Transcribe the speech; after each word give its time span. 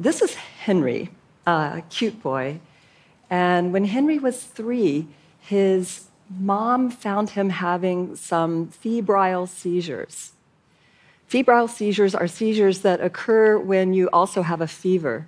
This 0.00 0.22
is 0.22 0.34
Henry, 0.34 1.10
a 1.44 1.82
cute 1.90 2.22
boy. 2.22 2.60
And 3.30 3.72
when 3.72 3.84
Henry 3.84 4.20
was 4.20 4.44
three, 4.44 5.08
his 5.40 6.04
mom 6.30 6.88
found 6.88 7.30
him 7.30 7.50
having 7.50 8.14
some 8.14 8.68
febrile 8.68 9.48
seizures. 9.48 10.34
Febrile 11.26 11.66
seizures 11.66 12.14
are 12.14 12.28
seizures 12.28 12.82
that 12.82 13.00
occur 13.00 13.58
when 13.58 13.92
you 13.92 14.08
also 14.12 14.42
have 14.42 14.60
a 14.60 14.68
fever. 14.68 15.26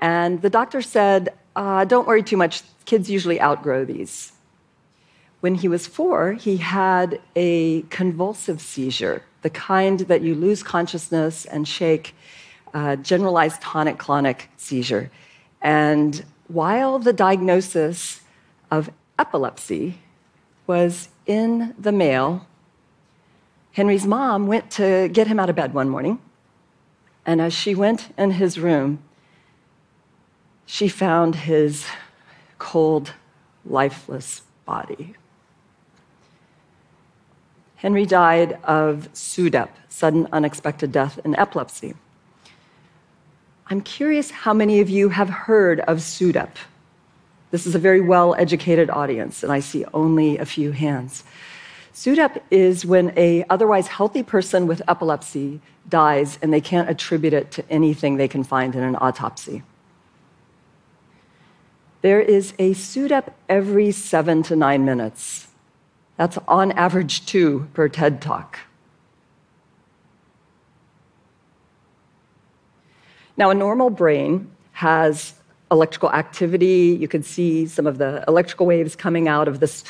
And 0.00 0.40
the 0.40 0.48
doctor 0.48 0.80
said, 0.80 1.34
uh, 1.54 1.84
Don't 1.84 2.08
worry 2.08 2.22
too 2.22 2.38
much, 2.38 2.62
kids 2.86 3.10
usually 3.10 3.38
outgrow 3.38 3.84
these. 3.84 4.32
When 5.40 5.56
he 5.56 5.68
was 5.68 5.86
four, 5.86 6.32
he 6.32 6.56
had 6.56 7.20
a 7.36 7.82
convulsive 7.90 8.62
seizure, 8.62 9.24
the 9.42 9.50
kind 9.50 10.00
that 10.00 10.22
you 10.22 10.34
lose 10.34 10.62
consciousness 10.62 11.44
and 11.44 11.68
shake, 11.68 12.14
uh, 12.74 12.96
generalized 12.96 13.60
tonic 13.60 13.98
clonic 13.98 14.42
seizure. 14.56 15.10
And 15.60 16.24
while 16.48 16.98
the 16.98 17.12
diagnosis 17.12 18.20
of 18.70 18.90
epilepsy 19.18 19.98
was 20.66 21.08
in 21.26 21.74
the 21.78 21.92
mail, 21.92 22.46
Henry's 23.72 24.06
mom 24.06 24.46
went 24.46 24.70
to 24.72 25.08
get 25.08 25.26
him 25.26 25.38
out 25.38 25.50
of 25.50 25.56
bed 25.56 25.74
one 25.74 25.88
morning. 25.88 26.18
And 27.24 27.40
as 27.40 27.52
she 27.52 27.74
went 27.74 28.12
in 28.16 28.32
his 28.32 28.58
room, 28.58 29.00
she 30.66 30.88
found 30.88 31.34
his 31.34 31.86
cold, 32.58 33.12
lifeless 33.64 34.42
body. 34.64 35.14
Henry 37.76 38.04
died 38.04 38.58
of 38.64 39.08
SUDEP, 39.12 39.68
sudden 39.88 40.26
unexpected 40.32 40.90
death 40.90 41.20
in 41.24 41.36
epilepsy. 41.36 41.94
I'm 43.70 43.82
curious 43.82 44.30
how 44.30 44.54
many 44.54 44.80
of 44.80 44.88
you 44.88 45.10
have 45.10 45.28
heard 45.28 45.80
of 45.80 45.98
SUDEP. 45.98 46.56
This 47.50 47.66
is 47.66 47.74
a 47.74 47.78
very 47.78 48.00
well 48.00 48.34
educated 48.34 48.88
audience, 48.88 49.42
and 49.42 49.52
I 49.52 49.60
see 49.60 49.84
only 49.92 50.38
a 50.38 50.46
few 50.46 50.72
hands. 50.72 51.22
SUDEP 51.92 52.40
is 52.50 52.86
when 52.86 53.12
a 53.14 53.44
otherwise 53.50 53.88
healthy 53.88 54.22
person 54.22 54.66
with 54.66 54.80
epilepsy 54.88 55.60
dies 55.86 56.38
and 56.40 56.52
they 56.52 56.60
can't 56.62 56.88
attribute 56.88 57.34
it 57.34 57.50
to 57.50 57.70
anything 57.70 58.16
they 58.16 58.28
can 58.28 58.42
find 58.42 58.74
in 58.74 58.82
an 58.82 58.96
autopsy. 58.96 59.62
There 62.00 62.20
is 62.20 62.54
a 62.58 62.72
SUDEP 62.72 63.32
every 63.50 63.90
seven 63.92 64.42
to 64.44 64.56
nine 64.56 64.84
minutes. 64.86 65.48
That's 66.16 66.38
on 66.48 66.72
average 66.72 67.26
two 67.26 67.68
per 67.74 67.88
TED 67.88 68.22
Talk. 68.22 68.60
Now, 73.38 73.50
a 73.50 73.54
normal 73.54 73.88
brain 73.88 74.50
has 74.72 75.32
electrical 75.70 76.10
activity. 76.10 76.98
You 77.00 77.06
can 77.06 77.22
see 77.22 77.66
some 77.66 77.86
of 77.86 77.98
the 77.98 78.24
electrical 78.26 78.66
waves 78.66 78.96
coming 78.96 79.28
out 79.28 79.46
of 79.46 79.60
this 79.60 79.84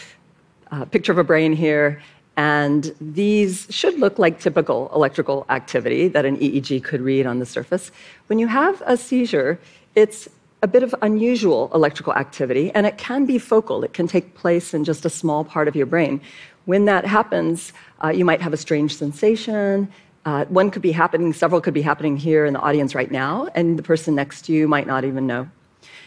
uh, 0.71 0.85
picture 0.85 1.13
of 1.13 1.19
a 1.19 1.25
brain 1.25 1.55
here. 1.55 2.03
And 2.37 2.95
these 3.01 3.67
should 3.71 3.99
look 3.99 4.19
like 4.19 4.39
typical 4.39 4.91
electrical 4.95 5.47
activity 5.49 6.09
that 6.09 6.27
an 6.27 6.37
EEG 6.37 6.85
could 6.85 7.01
read 7.01 7.27
on 7.27 7.39
the 7.39 7.47
surface. 7.47 7.91
When 8.27 8.39
you 8.39 8.49
have 8.49 8.83
a 8.85 8.99
seizure, 8.99 9.59
it's 9.95 10.29
a 10.63 10.69
bit 10.69 10.83
of 10.83 10.95
unusual 11.01 11.71
electrical 11.73 12.13
activity, 12.15 12.71
and 12.73 12.87
it 12.87 12.99
can 12.99 13.25
be 13.25 13.39
focal. 13.39 13.83
It 13.83 13.95
can 13.95 14.07
take 14.07 14.35
place 14.35 14.75
in 14.75 14.85
just 14.85 15.05
a 15.07 15.11
small 15.11 15.43
part 15.43 15.69
of 15.69 15.75
your 15.75 15.87
brain. 15.87 16.21
When 16.67 16.85
that 16.85 17.07
happens, 17.07 17.73
uh, 18.05 18.09
you 18.09 18.25
might 18.25 18.43
have 18.43 18.53
a 18.53 18.57
strange 18.57 18.95
sensation. 18.95 19.91
Uh, 20.29 20.45
one 20.51 20.71
could 20.71 20.83
be 20.83 20.93
happening, 20.93 21.33
several 21.33 21.59
could 21.59 21.73
be 21.73 21.81
happening 21.81 22.15
here 22.15 22.45
in 22.45 22.53
the 22.53 22.61
audience 22.61 22.95
right 22.95 23.11
now, 23.11 23.49
and 23.55 23.79
the 23.79 23.83
person 23.83 24.15
next 24.15 24.43
to 24.43 24.53
you 24.53 24.69
might 24.69 24.87
not 24.87 25.03
even 25.03 25.27
know. 25.27 25.49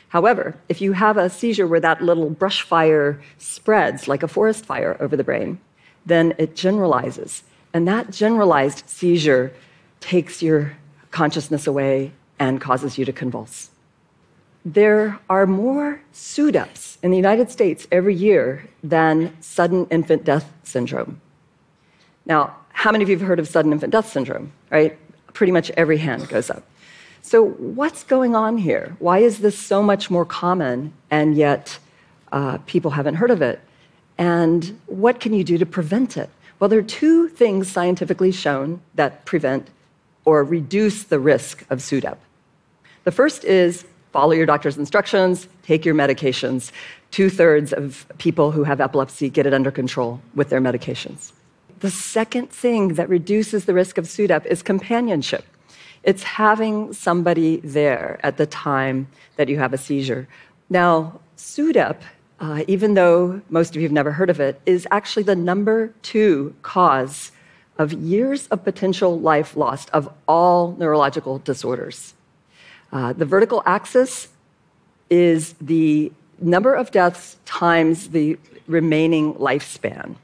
However, 0.10 0.56
if 0.70 0.80
you 0.80 0.92
have 0.94 1.18
a 1.18 1.28
seizure 1.28 1.66
where 1.66 1.80
that 1.80 2.04
little 2.04 2.30
brush 2.30 2.62
fire 2.62 3.20
spreads 3.40 4.08
like 4.08 4.22
a 4.22 4.28
forest 4.28 4.64
fire 4.64 4.96
over 5.00 5.18
the 5.18 5.24
brain, 5.24 5.60
then 6.06 6.36
it 6.38 6.56
generalizes. 6.56 7.42
And 7.74 7.88
that 7.88 8.12
generalized 8.12 8.88
seizure 8.88 9.54
takes 10.02 10.44
your 10.44 10.78
consciousness 11.10 11.66
away 11.66 12.12
and 12.38 12.62
causes 12.62 13.00
you 13.00 13.06
to 13.06 13.14
convulse 13.14 13.72
there 14.64 15.20
are 15.28 15.48
more 15.48 16.00
SUDEPs 16.14 16.98
in 17.02 17.10
the 17.10 17.18
United 17.18 17.50
States 17.50 17.88
every 17.92 18.14
year 18.14 18.70
than 18.84 19.36
sudden 19.42 19.88
infant 19.90 20.24
death 20.24 20.54
syndrome. 20.62 21.20
Now, 22.28 22.58
how 22.82 22.92
many 22.92 23.04
of 23.04 23.10
you 23.12 23.16
have 23.16 23.28
heard 23.28 23.38
of 23.38 23.48
sudden 23.48 23.72
infant 23.72 23.92
death 23.92 24.12
syndrome, 24.12 24.52
right? 24.72 24.98
Pretty 25.34 25.52
much 25.52 25.70
every 25.78 26.00
hand 26.00 26.28
goes 26.28 26.50
up. 26.50 26.64
So, 27.22 27.50
what's 27.50 28.04
going 28.04 28.36
on 28.36 28.58
here? 28.58 28.96
Why 28.98 29.20
is 29.20 29.38
this 29.38 29.56
so 29.56 29.84
much 29.84 30.10
more 30.10 30.26
common 30.26 30.92
and 31.12 31.36
yet 31.36 31.78
uh, 32.32 32.58
people 32.66 32.90
haven't 32.90 33.16
heard 33.16 33.30
of 33.30 33.40
it? 33.40 33.60
And 34.18 34.80
what 34.88 35.20
can 35.20 35.32
you 35.32 35.44
do 35.44 35.60
to 35.60 35.66
prevent 35.66 36.18
it? 36.18 36.32
Well, 36.58 36.70
there 36.70 36.80
are 36.80 36.94
two 37.04 37.28
things 37.28 37.72
scientifically 37.72 38.32
shown 38.32 38.82
that 38.96 39.26
prevent 39.26 39.68
or 40.26 40.44
reduce 40.44 41.04
the 41.04 41.20
risk 41.20 41.64
of 41.70 41.84
SUDEP. 41.84 42.18
The 43.04 43.12
first 43.12 43.44
is 43.44 43.86
follow 44.12 44.32
your 44.32 44.48
doctor's 44.48 44.80
instructions, 44.80 45.48
take 45.62 45.86
your 45.86 45.94
medications. 45.94 46.72
Two 47.12 47.30
thirds 47.30 47.74
of 47.74 48.08
people 48.18 48.50
who 48.50 48.64
have 48.64 48.82
epilepsy 48.82 49.30
get 49.30 49.46
it 49.46 49.54
under 49.54 49.70
control 49.70 50.20
with 50.34 50.50
their 50.50 50.62
medications. 50.62 51.32
The 51.82 51.90
second 51.90 52.52
thing 52.52 52.90
that 52.90 53.10
reduces 53.10 53.66
the 53.66 53.74
risk 53.74 53.98
of 53.98 54.06
SUDEP 54.06 54.46
is 54.46 54.62
companionship. 54.62 55.46
It's 56.04 56.22
having 56.22 56.94
somebody 56.94 57.58
there 57.64 58.20
at 58.22 58.38
the 58.38 58.46
time 58.46 59.08
that 59.36 59.50
you 59.50 59.58
have 59.58 59.74
a 59.74 59.80
seizure. 59.80 60.28
Now, 60.70 61.20
SUDEP, 61.38 61.98
uh, 62.40 62.64
even 62.68 62.94
though 62.94 63.42
most 63.50 63.76
of 63.76 63.78
you 63.78 63.84
have 63.84 63.92
never 63.92 64.12
heard 64.12 64.30
of 64.30 64.40
it, 64.40 64.62
is 64.68 64.88
actually 64.92 65.24
the 65.24 65.36
number 65.36 65.92
two 66.04 66.54
cause 66.62 67.32
of 67.80 67.94
years 67.94 68.46
of 68.48 68.64
potential 68.64 69.20
life 69.20 69.58
lost 69.58 69.90
of 69.90 70.08
all 70.28 70.76
neurological 70.78 71.40
disorders. 71.40 72.14
Uh, 72.92 73.12
the 73.14 73.26
vertical 73.26 73.64
axis 73.66 74.28
is 75.10 75.54
the 75.54 76.12
number 76.40 76.76
of 76.76 76.92
deaths 76.92 77.38
times 77.46 78.10
the 78.10 78.38
remaining 78.68 79.34
lifespan. 79.34 80.16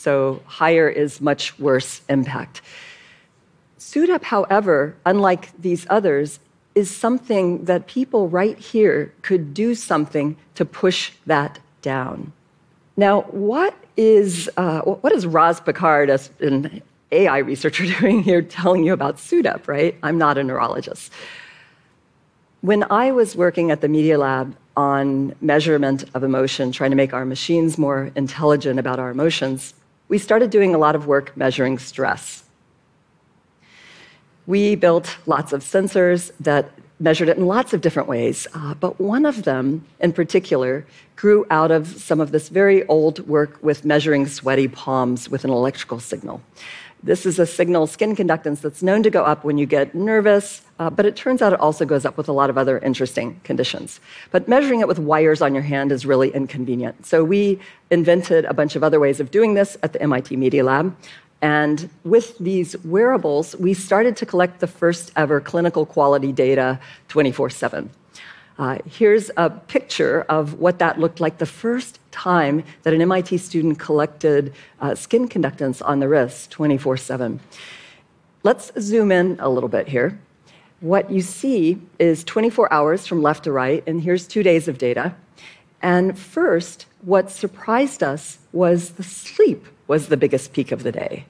So 0.00 0.40
higher 0.46 0.88
is 0.88 1.20
much 1.20 1.58
worse 1.58 2.00
impact. 2.08 2.62
SUDEP, 3.78 4.22
however, 4.22 4.96
unlike 5.04 5.50
these 5.60 5.86
others, 5.90 6.40
is 6.74 6.90
something 6.90 7.66
that 7.66 7.86
people 7.86 8.26
right 8.28 8.58
here 8.58 9.12
could 9.20 9.52
do 9.52 9.74
something 9.74 10.36
to 10.54 10.64
push 10.64 11.12
that 11.26 11.58
down. 11.82 12.32
Now, 12.96 13.22
what 13.22 13.74
is 13.98 14.48
uh, 14.56 14.80
what 14.80 15.12
is 15.12 15.26
Roz 15.26 15.60
Picard, 15.60 16.08
an 16.40 16.80
AI 17.12 17.38
researcher, 17.38 17.84
doing 18.00 18.22
here, 18.22 18.40
telling 18.40 18.84
you 18.84 18.94
about 18.94 19.16
SUDEP? 19.18 19.68
Right? 19.68 19.94
I'm 20.02 20.16
not 20.16 20.38
a 20.38 20.42
neurologist. 20.42 21.12
When 22.62 22.84
I 22.90 23.12
was 23.12 23.36
working 23.36 23.70
at 23.70 23.82
the 23.82 23.88
Media 23.88 24.16
Lab 24.16 24.56
on 24.78 25.34
measurement 25.42 26.04
of 26.14 26.24
emotion, 26.24 26.72
trying 26.72 26.90
to 26.90 26.96
make 26.96 27.12
our 27.12 27.26
machines 27.26 27.76
more 27.76 28.10
intelligent 28.14 28.78
about 28.78 28.98
our 28.98 29.10
emotions, 29.10 29.74
we 30.10 30.18
started 30.18 30.50
doing 30.50 30.74
a 30.74 30.78
lot 30.78 30.96
of 30.96 31.06
work 31.06 31.34
measuring 31.36 31.78
stress. 31.78 32.42
We 34.46 34.74
built 34.74 35.16
lots 35.24 35.52
of 35.52 35.62
sensors 35.62 36.32
that 36.40 36.68
measured 36.98 37.28
it 37.28 37.38
in 37.38 37.46
lots 37.46 37.72
of 37.72 37.80
different 37.80 38.08
ways, 38.08 38.48
uh, 38.52 38.74
but 38.74 39.00
one 39.00 39.24
of 39.24 39.44
them 39.44 39.86
in 40.00 40.12
particular 40.12 40.84
grew 41.14 41.46
out 41.48 41.70
of 41.70 41.86
some 41.86 42.20
of 42.20 42.32
this 42.32 42.48
very 42.48 42.84
old 42.88 43.26
work 43.28 43.62
with 43.62 43.84
measuring 43.84 44.26
sweaty 44.26 44.66
palms 44.66 45.28
with 45.28 45.44
an 45.44 45.50
electrical 45.50 46.00
signal. 46.00 46.42
This 47.02 47.24
is 47.24 47.38
a 47.38 47.46
signal 47.46 47.86
skin 47.86 48.14
conductance 48.14 48.60
that's 48.60 48.82
known 48.82 49.02
to 49.04 49.10
go 49.10 49.24
up 49.24 49.42
when 49.42 49.56
you 49.56 49.64
get 49.64 49.94
nervous, 49.94 50.60
uh, 50.78 50.90
but 50.90 51.06
it 51.06 51.16
turns 51.16 51.40
out 51.40 51.54
it 51.54 51.60
also 51.60 51.86
goes 51.86 52.04
up 52.04 52.18
with 52.18 52.28
a 52.28 52.32
lot 52.32 52.50
of 52.50 52.58
other 52.58 52.78
interesting 52.78 53.40
conditions. 53.42 54.00
But 54.30 54.48
measuring 54.48 54.80
it 54.80 54.88
with 54.88 54.98
wires 54.98 55.40
on 55.40 55.54
your 55.54 55.62
hand 55.62 55.92
is 55.92 56.04
really 56.04 56.28
inconvenient. 56.28 57.06
So 57.06 57.24
we 57.24 57.58
invented 57.90 58.44
a 58.44 58.52
bunch 58.52 58.76
of 58.76 58.84
other 58.84 59.00
ways 59.00 59.18
of 59.18 59.30
doing 59.30 59.54
this 59.54 59.78
at 59.82 59.94
the 59.94 60.02
MIT 60.02 60.36
Media 60.36 60.62
Lab. 60.62 60.94
And 61.40 61.88
with 62.04 62.36
these 62.38 62.76
wearables, 62.84 63.56
we 63.56 63.72
started 63.72 64.14
to 64.18 64.26
collect 64.26 64.60
the 64.60 64.66
first 64.66 65.10
ever 65.16 65.40
clinical 65.40 65.86
quality 65.86 66.32
data 66.32 66.78
24 67.08 67.48
7. 67.48 67.90
Uh, 68.60 68.76
here's 68.84 69.30
a 69.38 69.48
picture 69.48 70.20
of 70.28 70.60
what 70.60 70.80
that 70.80 71.00
looked 71.00 71.18
like 71.18 71.38
the 71.38 71.46
first 71.46 71.98
time 72.10 72.62
that 72.82 72.92
an 72.92 73.00
MIT 73.00 73.38
student 73.38 73.78
collected 73.78 74.52
uh, 74.82 74.94
skin 74.94 75.26
conductance 75.26 75.80
on 75.82 75.98
the 75.98 76.06
wrist 76.06 76.50
24 76.50 76.98
7. 76.98 77.40
Let's 78.42 78.70
zoom 78.78 79.10
in 79.12 79.38
a 79.40 79.48
little 79.48 79.70
bit 79.70 79.88
here. 79.88 80.20
What 80.80 81.10
you 81.10 81.22
see 81.22 81.80
is 81.98 82.22
24 82.22 82.70
hours 82.70 83.06
from 83.06 83.22
left 83.22 83.44
to 83.44 83.52
right, 83.52 83.82
and 83.86 84.02
here's 84.02 84.26
two 84.26 84.42
days 84.42 84.68
of 84.68 84.76
data. 84.76 85.14
And 85.80 86.18
first, 86.18 86.84
what 87.00 87.30
surprised 87.30 88.02
us 88.02 88.40
was 88.52 88.90
the 88.90 89.02
sleep 89.02 89.64
was 89.86 90.08
the 90.08 90.18
biggest 90.18 90.52
peak 90.52 90.70
of 90.70 90.82
the 90.82 90.92
day. 90.92 91.24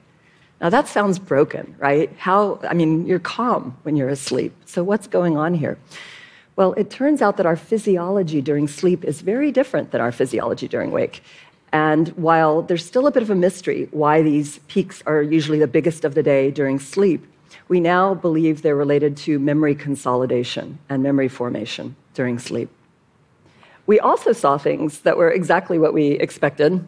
Now 0.59 0.69
that 0.69 0.89
sounds 0.89 1.17
broken, 1.17 1.75
right? 1.79 2.11
How, 2.17 2.59
I 2.67 2.73
mean, 2.73 3.07
you're 3.07 3.19
calm 3.19 3.77
when 3.83 3.95
you're 3.95 4.09
asleep. 4.09 4.53
So 4.65 4.83
what's 4.83 5.07
going 5.07 5.37
on 5.37 5.53
here? 5.53 5.77
Well, 6.55 6.73
it 6.73 6.89
turns 6.89 7.21
out 7.21 7.37
that 7.37 7.45
our 7.45 7.55
physiology 7.55 8.41
during 8.41 8.67
sleep 8.67 9.05
is 9.05 9.21
very 9.21 9.51
different 9.51 9.91
than 9.91 10.01
our 10.01 10.11
physiology 10.11 10.67
during 10.67 10.91
wake. 10.91 11.23
And 11.71 12.09
while 12.09 12.61
there's 12.61 12.85
still 12.85 13.07
a 13.07 13.11
bit 13.11 13.23
of 13.23 13.29
a 13.29 13.35
mystery 13.35 13.87
why 13.91 14.21
these 14.21 14.59
peaks 14.67 15.01
are 15.05 15.21
usually 15.21 15.59
the 15.59 15.67
biggest 15.67 16.03
of 16.03 16.15
the 16.15 16.23
day 16.23 16.51
during 16.51 16.79
sleep, 16.79 17.25
we 17.69 17.79
now 17.79 18.13
believe 18.13 18.61
they're 18.61 18.75
related 18.75 19.15
to 19.17 19.39
memory 19.39 19.75
consolidation 19.75 20.77
and 20.89 21.01
memory 21.01 21.29
formation 21.29 21.95
during 22.13 22.37
sleep. 22.37 22.69
We 23.87 23.99
also 23.99 24.33
saw 24.33 24.57
things 24.57 24.99
that 25.01 25.17
were 25.17 25.31
exactly 25.31 25.79
what 25.79 25.93
we 25.93 26.11
expected. 26.11 26.85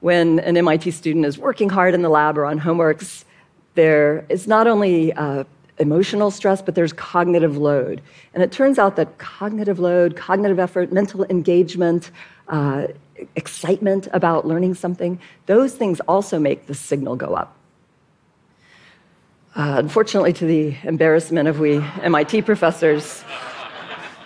When 0.00 0.40
an 0.40 0.56
MIT 0.56 0.90
student 0.90 1.24
is 1.24 1.38
working 1.38 1.68
hard 1.68 1.94
in 1.94 2.02
the 2.02 2.08
lab 2.08 2.36
or 2.36 2.44
on 2.44 2.60
homeworks, 2.60 3.24
there 3.74 4.24
is 4.28 4.46
not 4.46 4.66
only 4.66 5.12
uh, 5.12 5.44
emotional 5.78 6.30
stress, 6.30 6.62
but 6.62 6.74
there's 6.74 6.92
cognitive 6.92 7.56
load. 7.56 8.00
And 8.34 8.42
it 8.42 8.52
turns 8.52 8.78
out 8.78 8.96
that 8.96 9.18
cognitive 9.18 9.78
load, 9.78 10.16
cognitive 10.16 10.58
effort, 10.58 10.92
mental 10.92 11.24
engagement, 11.24 12.10
uh, 12.48 12.86
excitement 13.34 14.08
about 14.12 14.46
learning 14.46 14.74
something, 14.74 15.18
those 15.46 15.74
things 15.74 16.00
also 16.00 16.38
make 16.38 16.66
the 16.66 16.74
signal 16.74 17.16
go 17.16 17.34
up. 17.34 17.56
Uh, 19.54 19.76
unfortunately, 19.78 20.34
to 20.34 20.44
the 20.44 20.76
embarrassment 20.82 21.48
of 21.48 21.58
we 21.58 21.82
MIT 22.02 22.42
professors, 22.42 23.24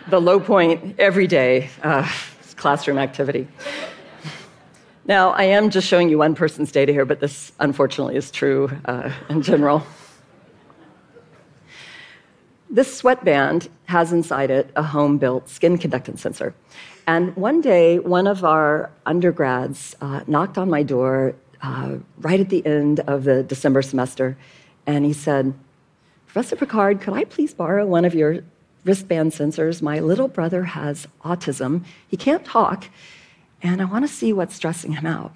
the 0.08 0.20
low 0.20 0.40
point 0.40 0.96
every 0.98 1.28
day 1.28 1.70
uh, 1.82 2.10
is 2.42 2.54
classroom 2.54 2.98
activity. 2.98 3.46
Now, 5.04 5.30
I 5.30 5.44
am 5.44 5.70
just 5.70 5.86
showing 5.86 6.08
you 6.08 6.18
one 6.18 6.34
person's 6.34 6.72
data 6.72 6.92
here, 6.92 7.04
but 7.04 7.20
this 7.20 7.52
unfortunately 7.60 8.16
is 8.16 8.30
true 8.30 8.70
uh, 8.84 9.12
in 9.28 9.42
general. 9.42 9.84
This 12.72 12.96
sweatband 12.96 13.68
has 13.86 14.12
inside 14.12 14.48
it 14.48 14.70
a 14.76 14.82
home 14.84 15.18
built 15.18 15.48
skin 15.48 15.76
conductance 15.76 16.20
sensor. 16.20 16.54
And 17.04 17.34
one 17.34 17.60
day, 17.60 17.98
one 17.98 18.28
of 18.28 18.44
our 18.44 18.92
undergrads 19.04 19.96
uh, 20.00 20.20
knocked 20.28 20.56
on 20.56 20.70
my 20.70 20.84
door 20.84 21.34
uh, 21.62 21.96
right 22.18 22.38
at 22.38 22.48
the 22.48 22.64
end 22.64 23.00
of 23.00 23.24
the 23.24 23.42
December 23.42 23.82
semester, 23.82 24.38
and 24.86 25.04
he 25.04 25.12
said, 25.12 25.52
Professor 26.26 26.54
Picard, 26.54 27.00
could 27.00 27.12
I 27.12 27.24
please 27.24 27.52
borrow 27.52 27.84
one 27.84 28.04
of 28.04 28.14
your 28.14 28.44
wristband 28.84 29.32
sensors? 29.32 29.82
My 29.82 29.98
little 29.98 30.28
brother 30.28 30.62
has 30.62 31.08
autism. 31.24 31.84
He 32.06 32.16
can't 32.16 32.44
talk, 32.44 32.84
and 33.62 33.82
I 33.82 33.84
want 33.84 34.06
to 34.06 34.12
see 34.12 34.32
what's 34.32 34.54
stressing 34.54 34.92
him 34.92 35.06
out. 35.06 35.34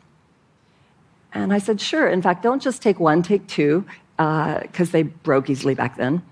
And 1.32 1.52
I 1.52 1.58
said, 1.58 1.80
Sure. 1.80 2.08
In 2.08 2.22
fact, 2.22 2.44
don't 2.44 2.62
just 2.62 2.80
take 2.80 3.00
one, 3.00 3.24
take 3.24 3.48
two, 3.48 3.84
because 4.16 4.88
uh, 4.88 4.92
they 4.92 5.02
broke 5.02 5.50
easily 5.50 5.74
back 5.74 5.96
then. 5.96 6.22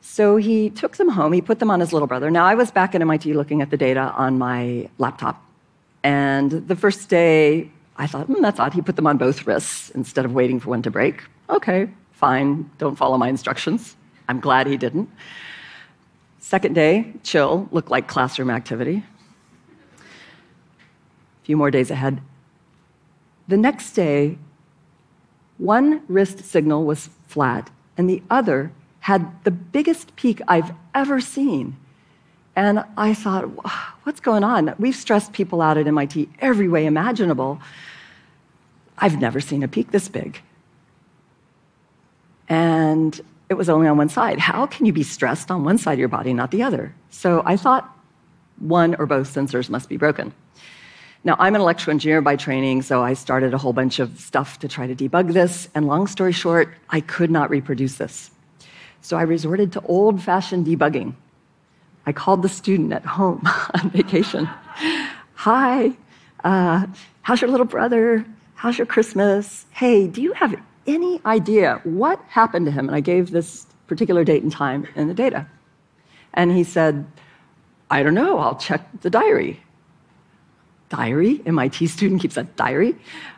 So 0.00 0.36
he 0.36 0.70
took 0.70 0.96
them 0.96 1.08
home, 1.08 1.32
he 1.32 1.40
put 1.40 1.58
them 1.58 1.70
on 1.70 1.80
his 1.80 1.92
little 1.92 2.08
brother. 2.08 2.30
Now, 2.30 2.46
I 2.46 2.54
was 2.54 2.70
back 2.70 2.94
at 2.94 3.00
MIT 3.00 3.34
looking 3.34 3.60
at 3.62 3.70
the 3.70 3.76
data 3.76 4.12
on 4.16 4.38
my 4.38 4.88
laptop. 4.98 5.42
And 6.02 6.50
the 6.50 6.76
first 6.76 7.08
day, 7.08 7.70
I 7.96 8.06
thought, 8.06 8.26
hmm, 8.26 8.40
that's 8.40 8.58
odd. 8.58 8.72
He 8.72 8.80
put 8.80 8.96
them 8.96 9.06
on 9.06 9.18
both 9.18 9.46
wrists 9.46 9.90
instead 9.90 10.24
of 10.24 10.32
waiting 10.32 10.58
for 10.58 10.70
one 10.70 10.82
to 10.82 10.90
break. 10.90 11.22
Okay, 11.50 11.90
fine, 12.12 12.70
don't 12.78 12.96
follow 12.96 13.18
my 13.18 13.28
instructions. 13.28 13.96
I'm 14.28 14.40
glad 14.40 14.66
he 14.66 14.76
didn't. 14.76 15.10
Second 16.38 16.74
day, 16.74 17.12
chill, 17.22 17.68
looked 17.70 17.90
like 17.90 18.08
classroom 18.08 18.48
activity. 18.48 19.04
A 19.98 21.44
few 21.44 21.56
more 21.56 21.70
days 21.70 21.90
ahead. 21.90 22.22
The 23.48 23.58
next 23.58 23.92
day, 23.92 24.38
one 25.58 26.02
wrist 26.08 26.38
signal 26.44 26.84
was 26.84 27.10
flat, 27.26 27.70
and 27.98 28.08
the 28.08 28.22
other 28.30 28.72
had 29.00 29.44
the 29.44 29.50
biggest 29.50 30.14
peak 30.16 30.40
I've 30.46 30.72
ever 30.94 31.20
seen. 31.20 31.76
And 32.56 32.84
I 32.96 33.14
thought, 33.14 33.44
what's 34.04 34.20
going 34.20 34.44
on? 34.44 34.74
We've 34.78 34.94
stressed 34.94 35.32
people 35.32 35.62
out 35.62 35.78
at 35.78 35.86
MIT 35.86 36.28
every 36.40 36.68
way 36.68 36.86
imaginable. 36.86 37.60
I've 38.98 39.18
never 39.18 39.40
seen 39.40 39.62
a 39.62 39.68
peak 39.68 39.90
this 39.90 40.08
big. 40.08 40.40
And 42.48 43.18
it 43.48 43.54
was 43.54 43.68
only 43.68 43.88
on 43.88 43.96
one 43.96 44.08
side. 44.08 44.38
How 44.38 44.66
can 44.66 44.84
you 44.84 44.92
be 44.92 45.02
stressed 45.02 45.50
on 45.50 45.64
one 45.64 45.78
side 45.78 45.94
of 45.94 45.98
your 45.98 46.08
body, 46.08 46.34
not 46.34 46.50
the 46.50 46.62
other? 46.62 46.94
So 47.10 47.42
I 47.46 47.56
thought 47.56 47.96
one 48.58 48.94
or 48.96 49.06
both 49.06 49.32
sensors 49.32 49.70
must 49.70 49.88
be 49.88 49.96
broken. 49.96 50.32
Now, 51.22 51.36
I'm 51.38 51.54
an 51.54 51.60
electrical 51.60 51.92
engineer 51.92 52.22
by 52.22 52.36
training, 52.36 52.82
so 52.82 53.02
I 53.02 53.14
started 53.14 53.52
a 53.52 53.58
whole 53.58 53.72
bunch 53.72 53.98
of 53.98 54.18
stuff 54.18 54.58
to 54.60 54.68
try 54.68 54.86
to 54.86 54.94
debug 54.94 55.32
this. 55.32 55.68
And 55.74 55.86
long 55.86 56.06
story 56.06 56.32
short, 56.32 56.74
I 56.88 57.00
could 57.00 57.30
not 57.30 57.50
reproduce 57.50 57.96
this. 57.96 58.30
So 59.02 59.16
I 59.16 59.22
resorted 59.22 59.72
to 59.72 59.80
old 59.82 60.22
fashioned 60.22 60.66
debugging. 60.66 61.14
I 62.06 62.12
called 62.12 62.42
the 62.42 62.48
student 62.48 62.92
at 62.92 63.04
home 63.04 63.42
on 63.74 63.90
vacation. 63.90 64.48
Hi, 65.34 65.92
uh, 66.44 66.86
how's 67.22 67.40
your 67.40 67.50
little 67.50 67.66
brother? 67.66 68.24
How's 68.54 68.78
your 68.78 68.86
Christmas? 68.86 69.66
Hey, 69.70 70.06
do 70.06 70.20
you 70.20 70.32
have 70.32 70.54
any 70.86 71.20
idea 71.24 71.80
what 71.84 72.20
happened 72.28 72.66
to 72.66 72.72
him? 72.72 72.88
And 72.88 72.96
I 72.96 73.00
gave 73.00 73.30
this 73.30 73.66
particular 73.86 74.24
date 74.24 74.42
and 74.42 74.52
time 74.52 74.86
in 74.94 75.08
the 75.08 75.14
data. 75.14 75.46
And 76.34 76.52
he 76.52 76.64
said, 76.64 77.06
I 77.90 78.02
don't 78.02 78.14
know, 78.14 78.38
I'll 78.38 78.56
check 78.56 78.86
the 79.00 79.10
diary 79.10 79.60
diary. 80.90 81.40
MIT 81.46 81.86
student 81.86 82.20
keeps 82.20 82.36
a 82.36 82.42
diary. 82.42 82.94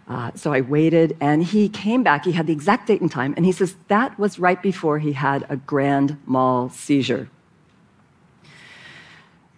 Uh, 0.08 0.32
so 0.34 0.52
I 0.52 0.62
waited, 0.62 1.16
and 1.20 1.44
he 1.44 1.68
came 1.68 2.02
back. 2.02 2.24
He 2.24 2.32
had 2.32 2.48
the 2.48 2.52
exact 2.52 2.88
date 2.88 3.00
and 3.00 3.10
time, 3.10 3.34
and 3.36 3.46
he 3.46 3.52
says 3.52 3.76
that 3.86 4.18
was 4.18 4.40
right 4.40 4.60
before 4.60 4.98
he 4.98 5.12
had 5.12 5.46
a 5.48 5.56
grand 5.56 6.18
mal 6.26 6.68
seizure. 6.70 7.28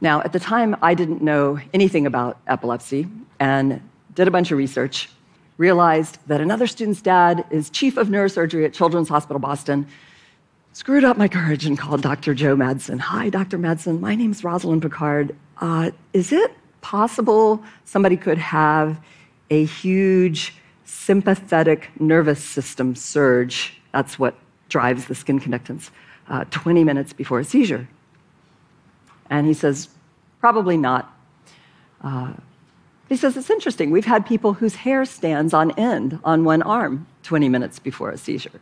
Now, 0.03 0.21
at 0.21 0.33
the 0.35 0.41
time, 0.41 0.77
I 0.83 0.93
didn't 0.93 1.23
know 1.23 1.59
anything 1.73 2.05
about 2.05 2.39
epilepsy 2.47 3.09
and 3.41 3.81
did 4.15 4.29
a 4.29 4.31
bunch 4.31 4.53
of 4.53 4.59
research. 4.59 5.09
Realized 5.57 6.19
that 6.27 6.41
another 6.41 6.67
student's 6.67 7.01
dad 7.01 7.45
is 7.51 7.71
chief 7.71 7.97
of 7.97 8.09
neurosurgery 8.09 8.67
at 8.67 8.75
Children's 8.75 9.09
Hospital 9.09 9.39
Boston. 9.39 9.87
Screwed 10.73 11.05
up 11.05 11.17
my 11.17 11.29
courage 11.29 11.65
and 11.65 11.79
called 11.79 12.03
Dr. 12.03 12.35
Joe 12.35 12.57
Madsen. 12.57 12.99
Hi, 12.99 13.31
Dr. 13.31 13.57
Madsen. 13.57 14.01
My 14.01 14.17
name's 14.17 14.43
Rosalind 14.43 14.83
Picard. 14.83 15.35
Uh, 15.59 15.93
is 16.13 16.33
it 16.33 16.53
possible 16.85 17.65
somebody 17.87 18.15
could 18.15 18.37
have 18.37 19.01
a 19.49 19.65
huge 19.65 20.55
sympathetic 20.85 21.89
nervous 21.99 22.45
system 22.45 22.95
surge. 22.95 23.81
That's 23.93 24.19
what 24.19 24.35
drives 24.69 25.07
the 25.07 25.15
skin 25.15 25.41
conductance 25.41 25.91
uh, 26.29 26.45
20 26.51 26.85
minutes 26.85 27.15
before 27.15 27.41
a 27.41 27.45
seizure. 27.45 27.89
And 29.31 29.47
he 29.47 29.55
says, 29.55 29.89
probably 30.41 30.77
not. 30.77 31.11
Uh, 32.03 32.35
he 33.09 33.17
says, 33.17 33.35
it's 33.39 33.49
interesting. 33.49 33.91
We've 33.91 34.05
had 34.05 34.27
people 34.27 34.53
whose 34.53 34.75
hair 34.75 35.07
stands 35.07 35.55
on 35.55 35.71
end 35.79 36.19
on 36.23 36.45
one 36.45 36.61
arm 36.61 37.07
20 37.23 37.49
minutes 37.49 37.79
before 37.79 38.11
a 38.11 38.19
seizure. 38.19 38.61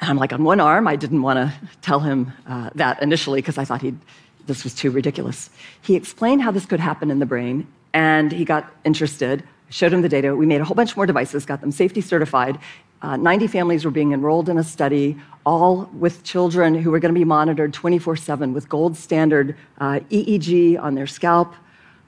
And 0.00 0.08
I'm 0.08 0.16
like, 0.16 0.32
on 0.32 0.44
one 0.44 0.60
arm, 0.60 0.88
I 0.88 0.96
didn't 0.96 1.20
want 1.20 1.36
to 1.36 1.68
tell 1.82 2.00
him 2.00 2.32
uh, 2.46 2.70
that 2.74 3.02
initially 3.02 3.42
because 3.42 3.58
I 3.58 3.66
thought 3.66 3.82
he'd 3.82 3.98
this 4.46 4.64
was 4.64 4.74
too 4.74 4.90
ridiculous. 4.90 5.50
He 5.82 5.94
explained 5.96 6.42
how 6.42 6.50
this 6.50 6.66
could 6.66 6.80
happen 6.80 7.10
in 7.10 7.18
the 7.18 7.26
brain, 7.26 7.66
and 7.92 8.32
he 8.32 8.44
got 8.44 8.72
interested. 8.84 9.42
showed 9.70 9.92
him 9.92 10.02
the 10.02 10.08
data. 10.08 10.36
We 10.36 10.46
made 10.46 10.60
a 10.60 10.64
whole 10.64 10.74
bunch 10.74 10.96
more 10.96 11.06
devices, 11.06 11.46
got 11.46 11.60
them 11.60 11.72
safety 11.72 12.00
certified. 12.00 12.58
Uh, 13.02 13.16
90 13.16 13.48
families 13.48 13.84
were 13.84 13.90
being 13.90 14.12
enrolled 14.12 14.48
in 14.48 14.56
a 14.56 14.64
study, 14.64 15.16
all 15.44 15.90
with 15.92 16.22
children 16.22 16.74
who 16.74 16.90
were 16.90 16.98
going 16.98 17.12
to 17.12 17.18
be 17.18 17.24
monitored 17.24 17.72
24 17.74 18.16
7 18.16 18.52
with 18.52 18.68
gold 18.68 18.96
standard 18.96 19.56
uh, 19.78 20.00
EEG 20.10 20.80
on 20.80 20.94
their 20.94 21.06
scalp 21.06 21.54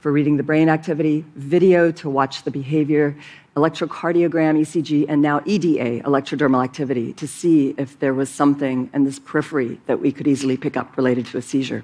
for 0.01 0.13
reading 0.13 0.37
the 0.37 0.43
brain 0.43 0.69
activity, 0.69 1.25
video 1.35 1.91
to 1.91 2.09
watch 2.09 2.45
the 2.45 2.51
behavior, 2.51 3.17
electrocardiogram, 3.57 4.59
ECG, 4.61 5.07
and 5.09 5.21
now 5.21 5.43
EDA, 5.45 6.01
electrodermal 6.03 6.63
activity, 6.63 7.13
to 7.15 7.27
see 7.27 7.75
if 7.77 7.99
there 7.99 8.15
was 8.15 8.29
something 8.29 8.89
in 8.95 9.05
this 9.05 9.19
periphery 9.19 9.81
that 9.87 10.01
we 10.01 10.13
could 10.13 10.29
easily 10.29 10.57
pick 10.57 10.77
up 10.77 10.97
related 10.97 11.27
to 11.27 11.39
a 11.39 11.43
seizure. 11.43 11.83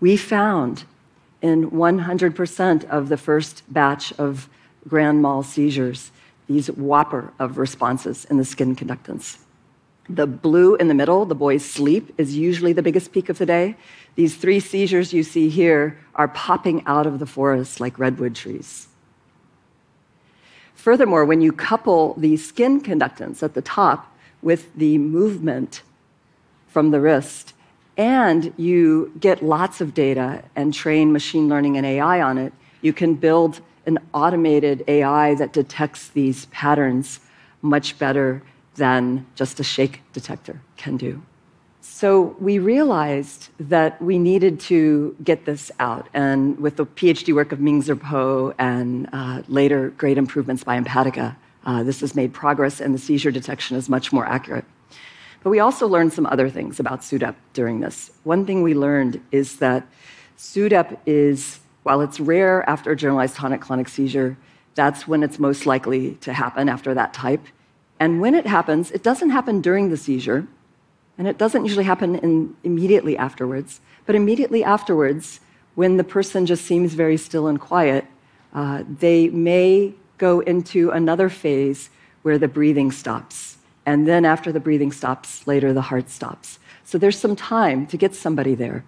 We 0.00 0.16
found 0.16 0.84
in 1.42 1.70
100% 1.70 2.84
of 2.88 3.08
the 3.08 3.16
first 3.16 3.62
batch 3.72 4.12
of 4.18 4.48
grand 4.88 5.22
mal 5.22 5.42
seizures 5.42 6.10
these 6.46 6.68
whopper 6.68 7.32
of 7.38 7.58
responses 7.58 8.24
in 8.24 8.36
the 8.36 8.44
skin 8.44 8.74
conductance. 8.74 9.38
The 10.08 10.26
blue 10.26 10.74
in 10.74 10.88
the 10.88 10.94
middle, 10.94 11.24
the 11.24 11.36
boy's 11.36 11.64
sleep, 11.64 12.12
is 12.18 12.36
usually 12.36 12.72
the 12.72 12.82
biggest 12.82 13.12
peak 13.12 13.28
of 13.28 13.38
the 13.38 13.46
day. 13.46 13.76
These 14.16 14.36
three 14.36 14.58
seizures 14.58 15.12
you 15.12 15.22
see 15.22 15.48
here 15.48 15.96
are 16.16 16.26
popping 16.26 16.82
out 16.86 17.06
of 17.06 17.20
the 17.20 17.26
forest 17.26 17.78
like 17.78 17.98
redwood 17.98 18.34
trees. 18.34 18.88
Furthermore, 20.74 21.24
when 21.24 21.40
you 21.40 21.52
couple 21.52 22.14
the 22.14 22.36
skin 22.36 22.80
conductance 22.80 23.42
at 23.42 23.54
the 23.54 23.62
top 23.62 24.12
with 24.42 24.74
the 24.74 24.98
movement 24.98 25.82
from 26.66 26.90
the 26.90 27.00
wrist, 27.00 27.52
and 28.00 28.54
you 28.56 29.12
get 29.20 29.42
lots 29.42 29.82
of 29.82 29.92
data 29.92 30.42
and 30.56 30.72
train 30.72 31.12
machine 31.12 31.50
learning 31.50 31.76
and 31.76 31.84
AI 31.84 32.22
on 32.22 32.38
it, 32.38 32.50
you 32.80 32.94
can 32.94 33.14
build 33.14 33.60
an 33.84 33.98
automated 34.14 34.82
AI 34.88 35.34
that 35.34 35.52
detects 35.52 36.08
these 36.08 36.46
patterns 36.46 37.20
much 37.60 37.98
better 37.98 38.42
than 38.76 39.26
just 39.34 39.60
a 39.60 39.62
shake 39.62 40.00
detector 40.14 40.62
can 40.78 40.96
do. 40.96 41.20
So 41.82 42.34
we 42.40 42.58
realized 42.58 43.50
that 43.58 44.00
we 44.00 44.18
needed 44.18 44.60
to 44.60 45.14
get 45.22 45.44
this 45.44 45.70
out. 45.78 46.08
And 46.14 46.58
with 46.58 46.76
the 46.76 46.86
PhD 46.86 47.34
work 47.34 47.52
of 47.52 47.60
Ming-Zher 47.60 47.96
Poh 47.96 48.54
and 48.58 49.10
uh, 49.12 49.42
later 49.46 49.90
great 49.90 50.16
improvements 50.16 50.64
by 50.64 50.80
Empatica, 50.80 51.36
uh, 51.66 51.82
this 51.82 52.00
has 52.00 52.14
made 52.14 52.32
progress 52.32 52.80
and 52.80 52.94
the 52.94 52.98
seizure 52.98 53.30
detection 53.30 53.76
is 53.76 53.90
much 53.90 54.10
more 54.10 54.24
accurate. 54.24 54.64
But 55.42 55.50
we 55.50 55.60
also 55.60 55.86
learned 55.86 56.12
some 56.12 56.26
other 56.26 56.50
things 56.50 56.80
about 56.80 57.00
SUDEP 57.00 57.34
during 57.54 57.80
this. 57.80 58.10
One 58.24 58.44
thing 58.44 58.62
we 58.62 58.74
learned 58.74 59.20
is 59.32 59.56
that 59.56 59.86
SUDEP 60.36 60.98
is, 61.06 61.60
while 61.82 62.00
it's 62.02 62.20
rare 62.20 62.68
after 62.68 62.90
a 62.90 62.96
generalized 62.96 63.36
tonic-clonic 63.36 63.88
seizure, 63.88 64.36
that's 64.74 65.08
when 65.08 65.22
it's 65.22 65.38
most 65.38 65.66
likely 65.66 66.14
to 66.16 66.32
happen 66.32 66.68
after 66.68 66.94
that 66.94 67.14
type. 67.14 67.46
And 67.98 68.20
when 68.20 68.34
it 68.34 68.46
happens, 68.46 68.90
it 68.90 69.02
doesn't 69.02 69.30
happen 69.30 69.60
during 69.60 69.90
the 69.90 69.96
seizure, 69.96 70.46
and 71.18 71.26
it 71.26 71.36
doesn't 71.36 71.64
usually 71.64 71.84
happen 71.84 72.16
in, 72.16 72.56
immediately 72.64 73.16
afterwards. 73.16 73.80
But 74.06 74.14
immediately 74.14 74.64
afterwards, 74.64 75.40
when 75.74 75.96
the 75.96 76.04
person 76.04 76.46
just 76.46 76.64
seems 76.64 76.94
very 76.94 77.16
still 77.16 77.46
and 77.46 77.60
quiet, 77.60 78.06
uh, 78.54 78.84
they 78.98 79.28
may 79.28 79.94
go 80.18 80.40
into 80.40 80.90
another 80.90 81.28
phase 81.28 81.90
where 82.22 82.38
the 82.38 82.48
breathing 82.48 82.90
stops. 82.90 83.49
And 83.86 84.06
then 84.06 84.24
after 84.24 84.52
the 84.52 84.60
breathing 84.60 84.92
stops, 84.92 85.46
later 85.46 85.72
the 85.72 85.82
heart 85.82 86.10
stops. 86.10 86.58
So 86.84 86.98
there's 86.98 87.18
some 87.18 87.36
time 87.36 87.86
to 87.88 87.96
get 87.96 88.14
somebody 88.14 88.54
there. 88.54 88.84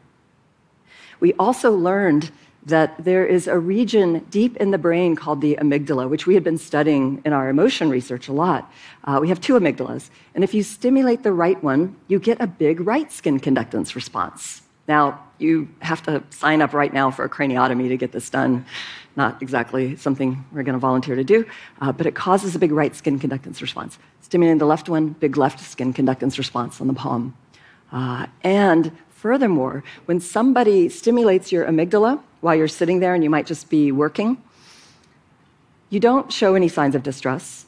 We 1.20 1.32
also 1.34 1.70
learned 1.72 2.30
that 2.64 3.04
there 3.04 3.26
is 3.26 3.48
a 3.48 3.58
region 3.58 4.20
deep 4.30 4.56
in 4.58 4.70
the 4.70 4.78
brain 4.78 5.16
called 5.16 5.40
the 5.40 5.56
amygdala, 5.60 6.08
which 6.08 6.26
we 6.26 6.34
had 6.34 6.44
been 6.44 6.58
studying 6.58 7.20
in 7.24 7.32
our 7.32 7.48
emotion 7.48 7.90
research 7.90 8.28
a 8.28 8.32
lot. 8.32 8.72
Uh, 9.04 9.18
we 9.20 9.28
have 9.28 9.40
two 9.40 9.54
amygdalas. 9.54 10.10
And 10.34 10.44
if 10.44 10.54
you 10.54 10.62
stimulate 10.62 11.22
the 11.22 11.32
right 11.32 11.62
one, 11.62 11.96
you 12.06 12.18
get 12.20 12.40
a 12.40 12.46
big 12.46 12.80
right 12.80 13.10
skin 13.10 13.40
conductance 13.40 13.94
response. 13.94 14.62
Now, 14.86 15.22
you 15.38 15.68
have 15.80 16.02
to 16.04 16.22
sign 16.30 16.62
up 16.62 16.72
right 16.72 16.92
now 16.92 17.10
for 17.10 17.24
a 17.24 17.28
craniotomy 17.28 17.88
to 17.88 17.96
get 17.96 18.12
this 18.12 18.30
done. 18.30 18.64
Not 19.14 19.42
exactly 19.42 19.96
something 19.96 20.44
we're 20.52 20.62
going 20.62 20.74
to 20.74 20.78
volunteer 20.78 21.16
to 21.16 21.24
do, 21.24 21.44
uh, 21.80 21.92
but 21.92 22.06
it 22.06 22.14
causes 22.14 22.54
a 22.54 22.58
big 22.58 22.72
right 22.72 22.94
skin 22.96 23.18
conductance 23.18 23.60
response. 23.60 23.98
Stimulating 24.22 24.58
the 24.58 24.66
left 24.66 24.88
one, 24.88 25.10
big 25.10 25.36
left 25.36 25.60
skin 25.60 25.92
conductance 25.92 26.38
response 26.38 26.80
on 26.80 26.86
the 26.86 26.94
palm. 26.94 27.36
Uh, 27.92 28.26
and 28.42 28.90
furthermore, 29.10 29.84
when 30.06 30.18
somebody 30.18 30.88
stimulates 30.88 31.52
your 31.52 31.66
amygdala, 31.66 32.22
while 32.40 32.54
you're 32.54 32.68
sitting 32.68 33.00
there 33.00 33.14
and 33.14 33.22
you 33.22 33.30
might 33.30 33.46
just 33.46 33.68
be 33.68 33.92
working, 33.92 34.42
you 35.90 36.00
don't 36.00 36.32
show 36.32 36.54
any 36.54 36.68
signs 36.68 36.94
of 36.94 37.02
distress, 37.02 37.66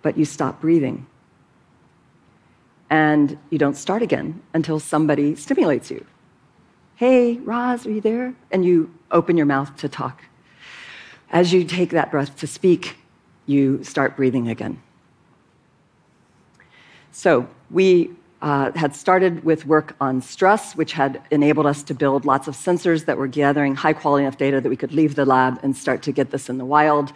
but 0.00 0.16
you 0.16 0.24
stop 0.24 0.62
breathing. 0.62 1.06
And 2.88 3.38
you 3.50 3.58
don't 3.58 3.76
start 3.76 4.02
again 4.02 4.42
until 4.54 4.80
somebody 4.80 5.34
stimulates 5.36 5.90
you. 5.90 6.06
Hey, 6.96 7.38
Roz, 7.38 7.86
are 7.86 7.90
you 7.90 8.00
there? 8.00 8.34
And 8.50 8.64
you 8.64 8.94
open 9.10 9.36
your 9.36 9.46
mouth 9.46 9.76
to 9.76 9.88
talk. 9.88 10.22
As 11.34 11.52
you 11.52 11.64
take 11.64 11.90
that 11.90 12.12
breath 12.12 12.36
to 12.36 12.46
speak, 12.46 12.96
you 13.46 13.82
start 13.82 14.16
breathing 14.16 14.48
again. 14.48 14.80
So, 17.10 17.48
we 17.72 18.10
uh, 18.40 18.70
had 18.76 18.94
started 18.94 19.42
with 19.42 19.66
work 19.66 19.96
on 20.00 20.22
stress, 20.22 20.76
which 20.76 20.92
had 20.92 21.20
enabled 21.32 21.66
us 21.66 21.82
to 21.84 21.94
build 21.94 22.24
lots 22.24 22.46
of 22.46 22.54
sensors 22.54 23.06
that 23.06 23.18
were 23.18 23.26
gathering 23.26 23.74
high 23.74 23.94
quality 23.94 24.22
enough 24.24 24.38
data 24.38 24.60
that 24.60 24.68
we 24.68 24.76
could 24.76 24.92
leave 24.92 25.16
the 25.16 25.24
lab 25.24 25.58
and 25.64 25.76
start 25.76 26.02
to 26.02 26.12
get 26.12 26.30
this 26.30 26.48
in 26.48 26.56
the 26.56 26.64
wild. 26.64 27.12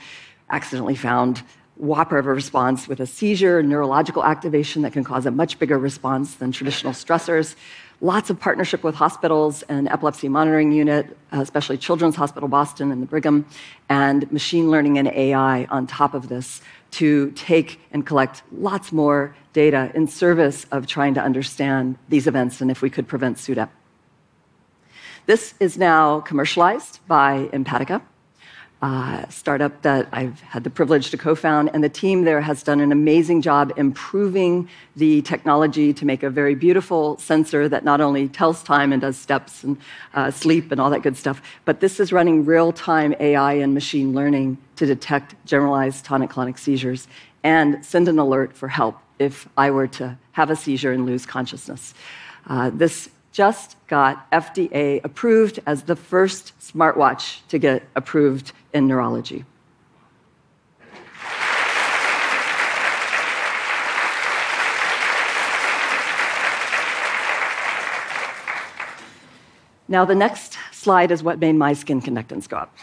Accidentally 0.50 0.96
found 0.96 1.44
whopper 1.76 2.18
of 2.18 2.26
a 2.26 2.32
response 2.34 2.88
with 2.88 2.98
a 2.98 3.06
seizure, 3.06 3.62
neurological 3.62 4.24
activation 4.24 4.82
that 4.82 4.92
can 4.92 5.04
cause 5.04 5.26
a 5.26 5.30
much 5.30 5.60
bigger 5.60 5.78
response 5.78 6.34
than 6.34 6.50
traditional 6.50 6.92
stressors. 6.92 7.54
Lots 8.00 8.30
of 8.30 8.38
partnership 8.38 8.84
with 8.84 8.94
hospitals 8.94 9.62
and 9.62 9.88
epilepsy 9.88 10.28
monitoring 10.28 10.70
unit, 10.70 11.16
especially 11.32 11.76
Children's 11.78 12.14
Hospital 12.14 12.48
Boston 12.48 12.92
and 12.92 13.02
the 13.02 13.06
Brigham, 13.06 13.44
and 13.88 14.30
machine 14.30 14.70
learning 14.70 14.98
and 14.98 15.08
AI 15.08 15.64
on 15.64 15.88
top 15.88 16.14
of 16.14 16.28
this 16.28 16.60
to 16.92 17.32
take 17.32 17.80
and 17.90 18.06
collect 18.06 18.44
lots 18.52 18.92
more 18.92 19.34
data 19.52 19.90
in 19.96 20.06
service 20.06 20.64
of 20.70 20.86
trying 20.86 21.12
to 21.14 21.20
understand 21.20 21.98
these 22.08 22.28
events 22.28 22.60
and 22.60 22.70
if 22.70 22.82
we 22.82 22.88
could 22.88 23.08
prevent 23.08 23.36
SUDEP. 23.36 23.68
This 25.26 25.54
is 25.58 25.76
now 25.76 26.20
commercialized 26.20 27.00
by 27.08 27.50
Empatica, 27.52 28.00
startup 29.28 29.82
that 29.82 30.08
I've 30.12 30.40
had 30.40 30.62
the 30.62 30.70
privilege 30.70 31.10
to 31.10 31.16
co 31.16 31.34
found, 31.34 31.70
and 31.74 31.82
the 31.82 31.88
team 31.88 32.24
there 32.24 32.40
has 32.40 32.62
done 32.62 32.80
an 32.80 32.92
amazing 32.92 33.42
job 33.42 33.72
improving 33.76 34.68
the 34.94 35.22
technology 35.22 35.92
to 35.92 36.04
make 36.04 36.22
a 36.22 36.30
very 36.30 36.54
beautiful 36.54 37.18
sensor 37.18 37.68
that 37.68 37.84
not 37.84 38.00
only 38.00 38.28
tells 38.28 38.62
time 38.62 38.92
and 38.92 39.02
does 39.02 39.16
steps 39.16 39.64
and 39.64 39.76
uh, 40.14 40.30
sleep 40.30 40.70
and 40.70 40.80
all 40.80 40.90
that 40.90 41.02
good 41.02 41.16
stuff, 41.16 41.42
but 41.64 41.80
this 41.80 41.98
is 41.98 42.12
running 42.12 42.44
real 42.44 42.70
time 42.72 43.14
AI 43.18 43.54
and 43.54 43.74
machine 43.74 44.14
learning 44.14 44.56
to 44.76 44.86
detect 44.86 45.34
generalized 45.44 46.04
tonic 46.04 46.30
clonic 46.30 46.58
seizures 46.58 47.08
and 47.42 47.84
send 47.84 48.08
an 48.08 48.18
alert 48.18 48.56
for 48.56 48.68
help 48.68 48.96
if 49.18 49.48
I 49.56 49.70
were 49.70 49.88
to 49.88 50.16
have 50.32 50.50
a 50.50 50.56
seizure 50.56 50.92
and 50.92 51.04
lose 51.04 51.26
consciousness. 51.26 51.94
Uh, 52.46 52.70
this 52.72 53.08
just 53.32 53.76
got 53.86 54.30
FDA 54.30 55.02
approved 55.04 55.60
as 55.66 55.84
the 55.84 55.96
first 55.96 56.58
smartwatch 56.60 57.46
to 57.48 57.58
get 57.58 57.82
approved 57.94 58.52
in 58.72 58.86
neurology. 58.86 59.44
Now, 69.90 70.04
the 70.04 70.14
next 70.14 70.58
slide 70.70 71.10
is 71.10 71.22
what 71.22 71.38
made 71.38 71.54
my 71.54 71.72
skin 71.72 72.02
conductance 72.02 72.46
go 72.46 72.58
up. 72.58 72.76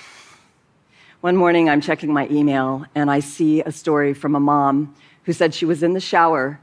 One 1.22 1.36
morning, 1.36 1.70
I'm 1.70 1.82
checking 1.82 2.12
my 2.12 2.28
email 2.30 2.86
and 2.96 3.12
I 3.12 3.20
see 3.20 3.62
a 3.62 3.72
story 3.72 4.16
from 4.16 4.36
a 4.36 4.40
mom 4.40 4.96
who 5.24 5.34
said 5.34 5.54
she 5.54 5.66
was 5.66 5.84
in 5.84 5.94
the 5.94 6.00
shower 6.00 6.60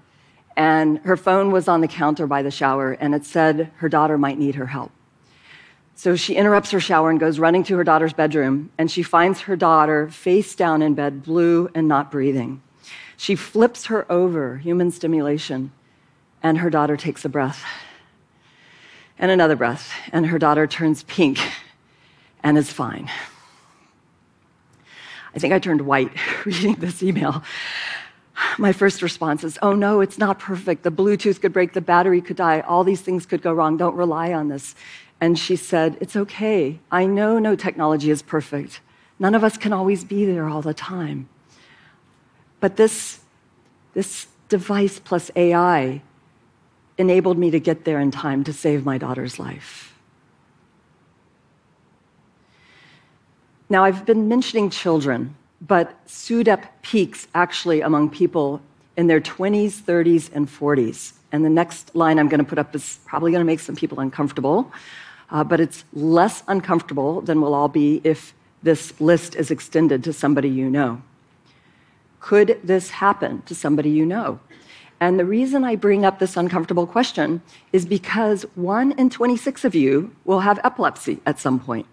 and 0.57 0.99
her 1.01 1.17
phone 1.17 1.51
was 1.51 1.69
on 1.69 1.81
the 1.81 1.89
counter 1.89 2.27
by 2.27 2.43
the 2.43 2.51
shower 2.51 2.93
and 2.93 3.15
it 3.15 3.25
said 3.25 3.71
her 3.77 3.89
daughter 3.89 4.19
might 4.19 4.39
need 4.39 4.55
her 4.55 4.67
help. 4.67 4.91
So 5.95 6.17
she 6.17 6.35
interrupts 6.35 6.71
her 6.71 6.81
shower 6.81 7.11
and 7.11 7.21
goes 7.21 7.39
running 7.39 7.65
to 7.65 7.77
her 7.77 7.85
daughter's 7.85 8.13
bedroom 8.13 8.71
and 8.79 8.91
she 8.91 9.03
finds 9.03 9.43
her 9.43 9.57
daughter 9.57 10.09
face 10.09 10.55
down 10.55 10.83
in 10.83 10.95
bed, 10.95 11.23
blue 11.23 11.71
and 11.75 11.89
not 11.89 12.11
breathing. 12.11 12.63
She 13.17 13.37
flips 13.37 13.87
her 13.87 14.11
over, 14.11 14.59
human 14.59 14.91
stimulation, 14.91 15.73
and 16.43 16.59
her 16.59 16.71
daughter 16.71 16.97
takes 16.97 17.25
a 17.25 17.29
breath 17.29 17.65
and 19.23 19.31
another 19.31 19.55
breath, 19.55 19.93
and 20.13 20.27
her 20.27 20.39
daughter 20.39 20.67
turns 20.67 21.05
pink 21.05 21.39
and 22.43 22.59
is 22.59 22.71
fine. 22.73 23.09
I 25.35 25.39
think 25.39 25.53
I 25.55 25.61
turned 25.61 25.83
white 25.83 26.11
reading 26.45 26.75
this 26.75 27.03
email. 27.05 27.43
My 28.59 28.73
first 28.73 29.03
response 29.03 29.45
is, 29.45 29.59
oh 29.63 29.75
no, 29.75 30.01
it's 30.01 30.19
not 30.19 30.39
perfect. 30.39 30.83
The 30.83 30.91
Bluetooth 30.91 31.41
could 31.41 31.53
break, 31.53 31.73
the 31.73 31.81
battery 31.81 32.21
could 32.21 32.37
die, 32.37 32.61
all 32.61 32.85
these 32.85 33.01
things 33.01 33.27
could 33.27 33.43
go 33.43 33.53
wrong. 33.53 33.77
Don't 33.77 33.97
rely 33.97 34.33
on 34.33 34.49
this. 34.49 34.75
And 35.21 35.39
she 35.39 35.57
said, 35.57 35.97
it's 36.01 36.17
okay. 36.17 36.81
I 36.91 37.07
know 37.07 37.39
no 37.39 37.55
technology 37.57 38.11
is 38.11 38.23
perfect. 38.23 38.81
None 39.19 39.35
of 39.35 39.45
us 39.45 39.57
can 39.57 39.73
always 39.73 40.05
be 40.05 40.25
there 40.25 40.49
all 40.49 40.63
the 40.63 40.75
time. 40.75 41.29
But 42.61 42.77
this, 42.77 43.21
this 43.95 44.27
device 44.49 44.99
plus 44.99 45.31
AI 45.37 46.03
enabled 46.99 47.39
me 47.39 47.51
to 47.51 47.61
get 47.61 47.85
there 47.85 48.01
in 48.01 48.11
time 48.11 48.45
to 48.45 48.53
save 48.53 48.85
my 48.85 48.99
daughter's 48.99 49.39
life. 49.39 49.95
Now, 53.69 53.85
I've 53.85 54.05
been 54.05 54.29
mentioning 54.29 54.69
children, 54.69 55.35
but 55.67 56.05
SUDEP 56.07 56.65
peaks 56.83 57.29
actually 57.35 57.81
among 57.81 58.11
people 58.11 58.61
in 58.97 59.07
their 59.07 59.21
20s, 59.21 59.81
30s, 59.81 60.31
and 60.35 60.49
40s. 60.49 61.13
And 61.31 61.45
the 61.45 61.51
next 61.51 61.95
line 61.95 62.19
I'm 62.19 62.29
going 62.29 62.45
to 62.45 62.49
put 62.49 62.59
up 62.59 62.75
is 62.75 62.99
probably 63.07 63.31
going 63.31 63.41
to 63.41 63.47
make 63.47 63.61
some 63.61 63.77
people 63.77 64.01
uncomfortable, 64.01 64.71
uh, 65.31 65.45
but 65.45 65.61
it's 65.61 65.85
less 65.95 66.43
uncomfortable 66.49 67.21
than 67.23 67.41
we'll 67.41 67.55
all 67.55 67.69
be 67.69 68.01
if 68.05 68.35
this 68.63 69.01
list 69.01 69.35
is 69.35 69.51
extended 69.51 70.05
to 70.05 70.13
somebody 70.13 70.49
you 70.49 70.69
know. 70.69 71.01
Could 72.21 72.61
this 72.63 72.91
happen 72.91 73.43
to 73.43 73.55
somebody 73.55 73.91
you 73.91 74.05
know? 74.05 74.41
And 75.01 75.19
the 75.19 75.25
reason 75.25 75.65
I 75.65 75.75
bring 75.75 76.05
up 76.05 76.19
this 76.19 76.37
uncomfortable 76.37 76.87
question 76.87 77.43
is 77.73 77.87
because 77.87 78.43
one 78.55 78.93
in 78.93 79.11
26 79.11 79.65
of 79.65 79.75
you 79.75 80.15
will 80.25 80.41
have 80.41 80.61
epilepsy 80.63 81.21
at 81.27 81.41
some 81.41 81.59
point. 81.59 81.87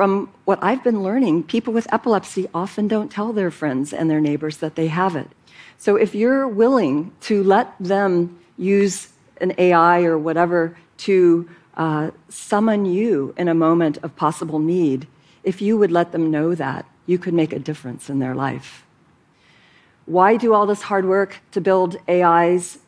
From 0.00 0.30
what 0.46 0.58
I've 0.62 0.82
been 0.82 1.02
learning, 1.02 1.42
people 1.42 1.74
with 1.74 1.86
epilepsy 1.92 2.48
often 2.54 2.88
don't 2.88 3.10
tell 3.12 3.34
their 3.34 3.50
friends 3.50 3.92
and 3.92 4.10
their 4.10 4.18
neighbors 4.18 4.56
that 4.56 4.74
they 4.74 4.86
have 4.86 5.14
it. 5.14 5.28
So 5.76 5.96
if 5.96 6.14
you're 6.14 6.48
willing 6.48 7.12
to 7.28 7.42
let 7.42 7.74
them 7.78 8.40
use 8.56 9.08
an 9.42 9.52
AI 9.58 10.04
or 10.04 10.16
whatever 10.16 10.74
to 11.04 11.50
uh, 11.74 12.12
summon 12.30 12.86
you 12.86 13.34
in 13.36 13.46
a 13.46 13.52
moment 13.52 13.98
of 13.98 14.16
possible 14.16 14.58
need, 14.58 15.06
if 15.44 15.60
you 15.60 15.76
would 15.76 15.92
let 15.92 16.12
them 16.12 16.30
know 16.30 16.54
that, 16.54 16.86
you 17.04 17.18
could 17.18 17.34
make 17.34 17.52
a 17.52 17.58
difference 17.58 18.08
in 18.08 18.20
their 18.20 18.34
life. 18.34 18.86
Why 20.06 20.38
do 20.38 20.54
all 20.54 20.64
this 20.64 20.80
hard 20.80 21.04
work 21.04 21.42
to 21.50 21.60
build 21.60 21.98
AIs? 22.08 22.78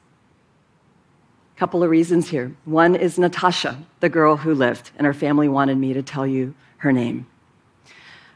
A 1.54 1.58
couple 1.58 1.84
of 1.84 1.90
reasons 1.90 2.30
here. 2.30 2.56
One 2.64 2.96
is 2.96 3.18
Natasha, 3.18 3.84
the 4.00 4.08
girl 4.08 4.38
who 4.38 4.54
lived, 4.54 4.92
and 4.96 5.06
her 5.06 5.12
family 5.12 5.50
wanted 5.50 5.76
me 5.76 5.92
to 5.92 6.02
tell 6.02 6.26
you 6.26 6.54
her 6.82 6.92
name. 6.92 7.26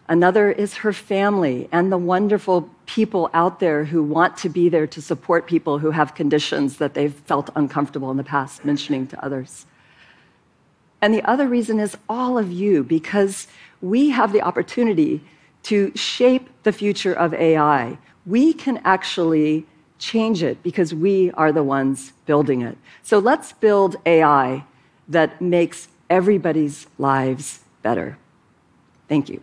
Another 0.08 0.52
is 0.52 0.74
her 0.74 0.92
family 0.92 1.68
and 1.72 1.90
the 1.90 1.98
wonderful 1.98 2.70
people 2.86 3.28
out 3.34 3.58
there 3.58 3.84
who 3.84 4.04
want 4.04 4.36
to 4.38 4.48
be 4.48 4.68
there 4.68 4.86
to 4.86 5.02
support 5.02 5.48
people 5.48 5.80
who 5.80 5.90
have 5.90 6.14
conditions 6.14 6.76
that 6.76 6.94
they've 6.94 7.12
felt 7.12 7.50
uncomfortable 7.56 8.08
in 8.12 8.16
the 8.16 8.22
past 8.22 8.64
mentioning 8.64 9.08
to 9.08 9.24
others. 9.24 9.66
And 11.02 11.12
the 11.12 11.28
other 11.28 11.48
reason 11.48 11.80
is 11.80 11.96
all 12.08 12.38
of 12.38 12.52
you, 12.52 12.84
because 12.84 13.48
we 13.82 14.10
have 14.10 14.32
the 14.32 14.42
opportunity 14.42 15.22
to 15.64 15.90
shape 15.96 16.48
the 16.62 16.72
future 16.72 17.12
of 17.12 17.34
AI. 17.34 17.98
We 18.24 18.52
can 18.52 18.80
actually 18.84 19.66
change 19.98 20.42
it 20.42 20.62
because 20.62 20.94
we 20.94 21.32
are 21.32 21.50
the 21.50 21.64
ones 21.64 22.12
building 22.26 22.62
it. 22.62 22.78
So 23.02 23.18
let's 23.18 23.52
build 23.52 23.96
AI 24.06 24.64
that 25.08 25.40
makes 25.42 25.88
everybody's 26.08 26.86
lives 26.96 27.60
better. 27.82 28.18
Thank 29.08 29.28
you. 29.28 29.42